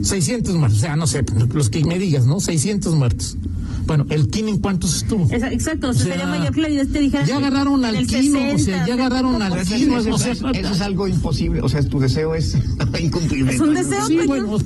600 0.04 0.54
muertos, 0.56 0.78
o 0.78 0.82
sea, 0.82 0.96
no 0.96 1.08
sé, 1.08 1.24
los 1.52 1.72
que 1.72 1.84
me 1.84 1.98
digas, 1.98 2.28
¿no? 2.28 2.40
600 2.40 2.94
muertos. 2.96 3.38
Bueno, 3.86 4.06
¿el 4.10 4.28
Kino 4.30 4.50
en 4.50 4.60
cuántos 4.60 4.96
estuvo? 4.96 5.28
Exacto, 5.32 5.90
o 5.90 5.94
sea, 5.94 6.14
sería 6.14 6.28
mayor 6.28 6.54
claridad 6.54 6.88
te 6.88 7.00
dijera. 7.00 7.26
Ya 7.26 7.38
agarraron 7.38 7.84
al 7.86 8.06
Kino, 8.08 8.40
o 8.54 8.58
sea, 8.58 8.86
ya 8.86 8.94
agarraron 8.94 9.42
al 9.42 9.62
Kino. 9.64 10.00
Eso, 10.00 10.16
eso, 10.16 10.50
es 10.52 10.82
algo 10.82 11.08
imposible, 11.08 11.62
o 11.62 11.70
sea, 11.70 11.82
tu 11.84 12.00
deseo 12.00 12.36
es 12.36 12.58
incumplible. 13.02 13.54
Es 13.54 13.60
un 13.60 13.74
deseo. 13.74 14.06
Sí, 14.06 14.20
bueno, 14.26 14.58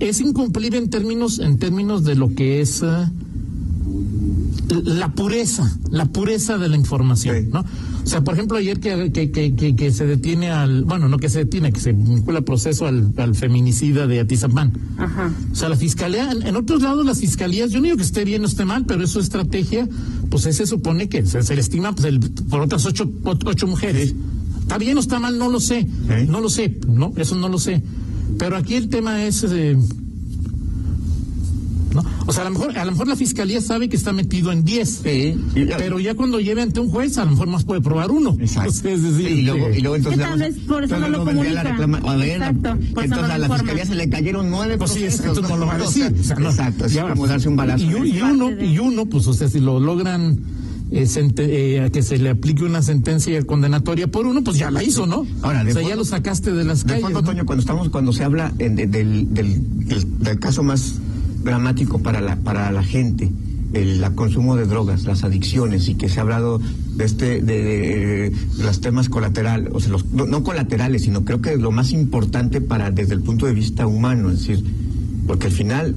es 0.00 0.20
incumplible 0.20 0.78
en 0.78 0.90
términos, 0.90 1.38
en 1.38 1.58
términos 1.58 2.04
de 2.04 2.14
lo 2.14 2.34
que 2.34 2.60
es. 2.60 2.82
Uh, 2.82 3.06
la 4.68 5.12
pureza, 5.12 5.78
la 5.90 6.06
pureza 6.06 6.58
de 6.58 6.68
la 6.68 6.76
información, 6.76 7.50
¿no? 7.50 7.60
O 7.60 8.08
sea, 8.08 8.22
por 8.22 8.34
ejemplo, 8.34 8.56
ayer 8.56 8.78
que, 8.78 9.10
que, 9.12 9.30
que, 9.30 9.76
que, 9.76 9.92
se 9.92 10.06
detiene 10.06 10.50
al, 10.50 10.84
bueno, 10.84 11.08
no 11.08 11.18
que 11.18 11.28
se 11.28 11.40
detiene, 11.40 11.72
que 11.72 11.80
se 11.80 11.92
vincula 11.92 12.40
proceso 12.42 12.86
al, 12.86 13.12
al 13.16 13.34
feminicida 13.34 14.06
de 14.06 14.20
Atizapán. 14.20 14.72
Ajá. 14.96 15.32
O 15.50 15.54
sea, 15.54 15.68
la 15.68 15.76
fiscalía, 15.76 16.30
en, 16.30 16.56
otros 16.56 16.82
lados 16.82 17.04
las 17.04 17.20
fiscalías, 17.20 17.70
yo 17.70 17.78
no 17.78 17.84
digo 17.84 17.96
que 17.96 18.04
esté 18.04 18.24
bien 18.24 18.42
o 18.42 18.46
esté 18.46 18.64
mal, 18.64 18.84
pero 18.86 19.02
eso 19.02 19.18
estrategia, 19.18 19.88
pues 20.30 20.44
se 20.44 20.66
supone 20.66 21.08
que 21.08 21.26
se, 21.26 21.54
le 21.54 21.60
estima 21.60 21.94
pues, 21.94 22.06
el, 22.06 22.20
por 22.20 22.60
otras 22.60 22.84
ocho, 22.86 23.10
ocho 23.24 23.66
mujeres. 23.66 24.14
¿Está 24.60 24.78
bien 24.78 24.96
o 24.96 25.00
está 25.00 25.20
mal? 25.20 25.38
No 25.38 25.48
lo 25.48 25.60
sé. 25.60 25.86
No 26.28 26.40
lo 26.40 26.48
sé, 26.48 26.78
no, 26.88 27.12
eso 27.16 27.36
no 27.36 27.48
lo 27.48 27.58
sé. 27.58 27.82
Pero 28.38 28.56
aquí 28.56 28.74
el 28.74 28.88
tema 28.88 29.24
es... 29.24 29.44
Eh, 29.48 29.76
o 32.26 32.32
sea, 32.32 32.42
a 32.42 32.44
lo 32.46 32.50
mejor, 32.52 32.78
a 32.78 32.84
lo 32.84 32.92
mejor 32.92 33.08
la 33.08 33.16
fiscalía 33.16 33.60
sabe 33.60 33.88
que 33.88 33.96
está 33.96 34.12
metido 34.12 34.52
en 34.52 34.64
10, 34.64 35.02
pero 35.78 35.98
ya 35.98 36.14
cuando 36.14 36.40
lleve 36.40 36.62
ante 36.62 36.80
un 36.80 36.90
juez, 36.90 37.18
a 37.18 37.24
lo 37.24 37.32
mejor 37.32 37.48
más 37.48 37.64
puede 37.64 37.80
probar 37.80 38.10
uno. 38.10 38.36
Exacto. 38.40 38.70
es 38.88 39.02
decir, 39.02 39.30
y 39.30 39.42
luego, 39.42 39.70
y 39.70 39.80
luego 39.80 39.96
entonces. 39.96 40.22
Tal 40.22 40.38
vez 40.38 40.58
por 40.66 40.84
eso 40.84 40.98
no 40.98 41.08
lo 41.08 41.24
comunica. 41.24 41.60
A 41.60 42.16
ver, 42.16 42.30
Exacto. 42.30 42.70
entonces 42.70 43.12
a 43.12 43.38
la 43.38 43.48
fiscalía 43.48 43.86
se 43.86 43.94
le 43.94 44.08
cayeron 44.08 44.50
nueve 44.50 44.76
pues 44.78 44.92
sí, 44.92 45.04
esto 45.04 45.42
no 45.42 45.56
lo 45.56 45.66
va 45.66 45.74
a 45.74 45.78
decir. 45.78 46.06
exacto, 46.06 46.86
es 46.86 46.96
como 46.96 47.26
darse 47.26 47.48
un 47.48 47.56
balazo. 47.56 47.84
Y, 47.84 48.16
y, 48.16 48.20
uno, 48.20 48.50
y 48.50 48.78
uno, 48.78 49.06
pues, 49.06 49.26
o 49.26 49.32
sea, 49.32 49.48
si 49.48 49.60
lo 49.60 49.80
logran 49.80 50.40
eh, 50.90 51.04
eh, 51.38 51.90
que 51.92 52.02
se 52.02 52.16
le 52.18 52.30
aplique 52.30 52.62
una 52.62 52.80
sentencia 52.80 53.42
condenatoria 53.44 54.06
por 54.06 54.24
uno, 54.24 54.44
pues 54.44 54.56
ya 54.56 54.70
la 54.70 54.84
hizo, 54.84 55.06
¿no? 55.06 55.26
Ahora, 55.42 55.64
o 55.68 55.72
sea, 55.72 55.82
ya 55.82 55.96
lo 55.96 56.04
sacaste 56.04 56.52
de 56.52 56.62
las 56.62 56.84
de 56.84 56.94
calles. 56.94 57.02
Fondo, 57.02 57.22
Toño, 57.24 57.44
cuando 57.44 57.60
estamos, 57.60 57.88
cuando 57.88 58.12
se 58.12 58.22
habla 58.22 58.50
del, 58.50 58.90
del, 58.90 59.34
del, 59.34 60.38
caso 60.38 60.62
más 60.62 60.94
dramático 61.46 62.00
para 62.00 62.20
la, 62.20 62.36
para 62.36 62.70
la 62.70 62.82
gente, 62.82 63.30
el, 63.72 64.04
consumo 64.14 64.56
de 64.56 64.66
drogas, 64.66 65.04
las 65.04 65.24
adicciones, 65.24 65.88
y 65.88 65.94
que 65.94 66.10
se 66.10 66.18
ha 66.18 66.22
hablado 66.22 66.60
de 66.96 67.04
este, 67.04 67.40
de, 67.40 68.32
los 68.58 68.80
temas 68.80 69.08
colaterales, 69.08 69.70
o 69.72 69.80
sea, 69.80 69.92
los, 69.92 70.04
no, 70.12 70.42
colaterales, 70.42 71.02
sino 71.02 71.24
creo 71.24 71.40
que 71.40 71.56
lo 71.56 71.70
más 71.70 71.92
importante 71.92 72.60
para, 72.60 72.90
desde 72.90 73.14
el 73.14 73.22
punto 73.22 73.46
de 73.46 73.54
vista 73.54 73.86
humano, 73.86 74.30
es 74.30 74.40
decir, 74.40 74.64
porque 75.26 75.46
al 75.46 75.52
final 75.52 75.96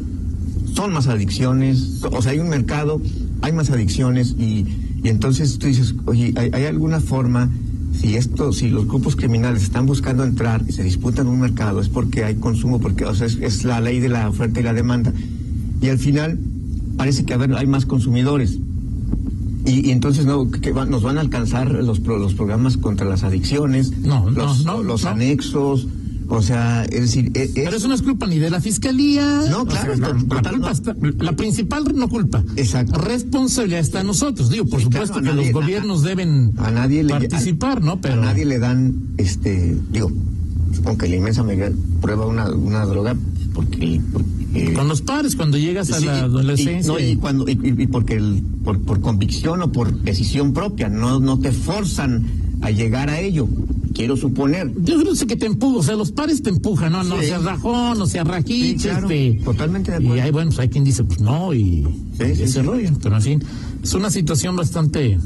son 0.73 0.93
más 0.93 1.07
adicciones, 1.07 2.01
o 2.03 2.21
sea, 2.21 2.31
hay 2.31 2.39
un 2.39 2.49
mercado, 2.49 3.01
hay 3.41 3.51
más 3.51 3.69
adicciones, 3.69 4.35
y, 4.37 4.65
y 5.03 5.09
entonces 5.09 5.59
tú 5.59 5.67
dices, 5.67 5.95
oye, 6.05 6.33
¿hay, 6.37 6.51
¿hay 6.53 6.65
alguna 6.65 7.01
forma 7.01 7.49
si 7.99 8.15
esto, 8.15 8.53
si 8.53 8.69
los 8.69 8.87
grupos 8.87 9.15
criminales 9.15 9.63
están 9.63 9.85
buscando 9.85 10.23
entrar 10.23 10.63
y 10.67 10.71
se 10.71 10.83
disputan 10.83 11.27
un 11.27 11.39
mercado, 11.39 11.81
es 11.81 11.89
porque 11.89 12.23
hay 12.23 12.35
consumo, 12.35 12.79
porque 12.79 13.05
o 13.05 13.13
sea, 13.13 13.27
es, 13.27 13.35
es, 13.41 13.63
la 13.63 13.81
ley 13.81 13.99
de 13.99 14.09
la 14.09 14.29
oferta 14.29 14.59
y 14.59 14.63
la 14.63 14.73
demanda 14.73 15.13
y 15.81 15.89
al 15.89 15.97
final 15.97 16.39
parece 16.97 17.25
que 17.25 17.33
hay 17.33 17.67
más 17.67 17.85
consumidores. 17.85 18.59
Y, 19.65 19.91
entonces 19.91 20.25
no 20.25 20.49
que 20.49 20.71
nos 20.73 21.03
van 21.03 21.17
a 21.17 21.21
alcanzar 21.21 21.71
los, 21.71 21.99
los 21.99 22.33
programas 22.33 22.77
contra 22.77 23.07
las 23.07 23.23
adicciones, 23.23 23.97
no, 23.99 24.29
los, 24.29 24.65
no, 24.65 24.81
los 24.83 25.05
anexos, 25.05 25.87
o 26.29 26.41
sea, 26.43 26.85
es 26.85 27.01
decir... 27.01 27.31
E, 27.33 27.51
Pero 27.53 27.75
eso 27.75 27.87
no 27.87 27.95
es 27.95 28.03
culpa 28.03 28.27
ni 28.27 28.37
de 28.37 28.51
la 28.51 28.61
fiscalía. 28.61 29.41
No, 29.49 29.65
claro. 29.65 29.95
la, 31.19 31.31
principal 31.33 31.85
no 31.95 32.07
culpa. 32.07 32.43
Exacto. 32.55 32.99
Responsabilidad 32.99 33.81
está 33.81 34.01
en 34.01 34.07
nosotros. 34.07 34.49
Digo, 34.49 34.65
por 34.65 34.81
supuesto 34.81 35.21
que 35.21 35.33
los 35.33 35.51
gobiernos 35.51 36.03
deben 36.03 36.53
a 36.57 36.69
nadie 36.69 37.03
participar, 37.03 37.81
¿no? 37.81 37.99
Pero... 37.99 38.21
A 38.21 38.25
nadie 38.25 38.45
le 38.45 38.59
dan, 38.59 38.93
este, 39.17 39.75
digo, 39.91 40.11
supongo 40.73 40.99
que 40.99 41.09
la 41.09 41.15
inmensa 41.15 41.43
mayoría 41.43 41.71
prueba 41.99 42.27
una, 42.27 42.49
una 42.51 42.85
droga 42.85 43.15
porque, 43.53 43.99
eh, 44.53 44.73
con 44.73 44.87
los 44.87 45.01
padres 45.01 45.35
cuando 45.35 45.57
llegas 45.57 45.91
a 45.91 45.99
la 45.99 46.19
adolescencia 46.21 46.99
y, 46.99 47.15
cuando 47.15 47.45
y, 47.47 47.87
porque 47.87 48.15
el, 48.15 48.43
por, 48.63 48.79
por, 48.81 49.01
convicción 49.01 49.61
o 49.63 49.71
por 49.71 49.91
decisión 49.91 50.53
propia 50.53 50.87
no 50.87 51.19
no 51.19 51.39
te 51.39 51.51
forzan 51.51 52.25
a 52.61 52.69
llegar 52.69 53.09
a 53.09 53.19
ello 53.19 53.47
quiero 53.93 54.17
suponer. 54.17 54.71
Yo 54.83 54.99
creo 54.99 55.13
que 55.27 55.35
te 55.35 55.45
empuja 55.45 55.77
o 55.79 55.83
sea 55.83 55.95
los 55.95 56.11
padres 56.11 56.41
te 56.41 56.49
empujan 56.49 56.91
no 56.91 57.03
no 57.03 57.19
seas 57.19 57.43
rajón 57.43 57.97
no 57.99 58.05
seas 58.05 58.27
rajiche 58.27 58.91
este, 58.91 59.39
totalmente 59.43 59.91
de 59.91 59.97
acuerdo. 59.97 60.15
y 60.15 60.19
hay 60.19 60.31
bueno 60.31 60.49
pues 60.49 60.59
hay 60.59 60.69
quien 60.69 60.83
dice 60.83 61.03
pues 61.03 61.19
no 61.19 61.53
y 61.53 61.85
ese 62.19 62.61
rollo 62.63 62.89
pero 63.01 63.15
en 63.15 63.21
fin 63.21 63.43
es 63.83 63.93
una 63.93 64.09
situación 64.09 64.55
bastante 64.55 65.17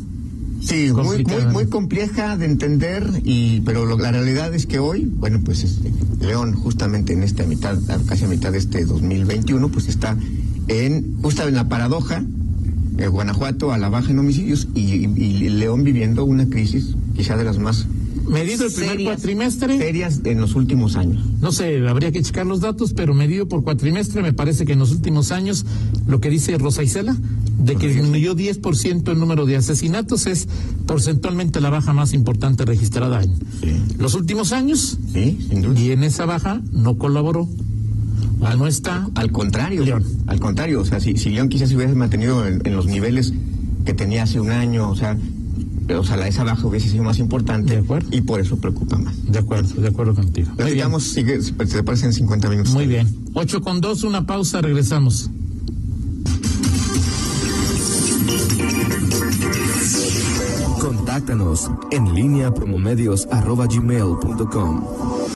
Sí, 0.62 0.92
muy, 0.94 1.26
muy, 1.26 1.46
muy 1.52 1.66
compleja 1.66 2.38
de 2.38 2.46
entender, 2.46 3.06
y 3.26 3.60
pero 3.62 3.86
la 3.98 4.12
realidad 4.14 4.56
es 4.56 4.66
que 4.66 4.80
hoy, 4.80 5.12
bueno, 5.14 5.42
pues 5.44 5.66
este, 5.66 5.92
León, 6.22 6.54
justamente 6.54 7.12
en 7.12 7.22
esta 7.22 7.44
mitad, 7.44 7.78
casi 8.08 8.24
a 8.24 8.28
mitad 8.30 8.54
de 8.54 8.60
este 8.60 8.86
2021, 8.86 9.68
pues 9.68 9.90
está 9.90 10.16
en, 10.70 11.22
justo 11.22 11.46
en 11.46 11.56
la 11.56 11.68
paradoja, 11.68 12.24
Guanajuato 13.10 13.74
a 13.74 13.78
la 13.78 13.90
baja 13.90 14.12
en 14.12 14.20
homicidios 14.20 14.68
y, 14.76 15.08
León 15.08 15.84
viviendo 15.84 16.24
una 16.26 16.48
crisis 16.48 16.96
quizá 17.16 17.36
de 17.36 17.44
las 17.44 17.58
más 17.58 17.88
Medido 18.28 18.66
el 18.66 18.74
primer 18.74 19.04
cuatrimestre. 19.04 19.78
Ferias 19.78 20.22
en 20.24 20.40
los 20.40 20.56
últimos 20.56 20.96
años. 20.96 21.24
No 21.42 21.52
sé, 21.52 21.86
habría 21.88 22.12
que 22.12 22.22
checar 22.22 22.46
los 22.46 22.62
datos, 22.62 22.94
pero 22.94 23.14
medido 23.14 23.48
por 23.48 23.64
cuatrimestre, 23.64 24.22
me 24.22 24.34
parece 24.34 24.66
que 24.66 24.74
en 24.74 24.80
los 24.80 24.92
últimos 24.92 25.32
años, 25.32 25.66
lo 26.08 26.20
que 26.20 26.30
dice 26.30 26.58
Rosa 26.58 26.84
Isela, 26.84 27.16
de 27.60 27.76
que 27.76 27.88
disminuyó 27.88 28.36
10% 28.36 29.12
el 29.12 29.20
número 29.20 29.46
de 29.46 29.58
asesinatos, 29.58 30.26
es 30.28 30.48
porcentualmente 30.86 31.62
la 31.62 31.70
baja 31.70 31.94
más 31.94 32.14
importante 32.14 32.66
registrada 32.66 33.22
en 33.24 33.34
los 33.98 34.16
últimos 34.16 34.52
años. 34.52 34.98
Sí, 35.12 35.38
sin 35.50 35.62
duda. 35.62 35.80
Y 35.80 35.92
en 35.92 36.04
esa 36.04 36.26
baja 36.26 36.62
no 36.72 36.98
colaboró. 36.98 37.48
O 38.40 38.54
no 38.58 38.68
está. 38.68 39.08
Al 39.16 39.32
contrario. 39.32 39.86
León. 39.86 40.04
Al 40.28 40.40
contrario, 40.40 40.82
o 40.82 40.86
sea, 40.86 41.00
si, 41.00 41.18
si 41.18 41.30
León 41.30 41.50
quizás 41.50 41.70
se 41.70 41.78
hubiese 41.78 41.96
mantenido 41.96 42.46
en, 42.46 42.62
en 42.66 42.76
los 42.76 42.88
niveles 42.88 43.34
que 43.86 43.94
tenía 43.94 44.24
hace 44.24 44.40
un 44.40 44.52
año, 44.52 44.90
o 44.90 44.96
sea, 44.96 45.18
o 45.90 46.04
sea, 46.04 46.18
la 46.18 46.28
esa 46.28 46.44
baja 46.44 46.66
hubiese 46.66 46.90
sido 46.90 47.04
más 47.04 47.20
importante. 47.20 47.74
De 47.74 47.80
acuerdo. 47.82 48.08
Y 48.12 48.22
por 48.22 48.40
eso 48.40 48.58
preocupa 48.58 48.98
más. 48.98 49.14
De 49.32 49.40
acuerdo, 49.40 49.82
de 49.82 49.88
acuerdo 49.88 50.16
contigo. 50.16 50.52
Digamos, 50.66 51.04
sigue, 51.04 51.42
se 51.42 51.84
parecen 51.84 52.14
50 52.14 52.50
minutos. 52.50 52.74
Muy 52.74 52.88
bien. 52.88 53.08
8 53.34 53.62
con 53.62 53.82
2, 53.82 54.04
una 54.04 54.26
pausa, 54.26 54.62
regresamos. 54.62 55.30
Contáctanos 60.80 61.70
en 61.92 62.14
línea 62.14 62.54
promomedios 62.54 63.28
arroba 63.32 63.68
gmail.com. 63.68 64.84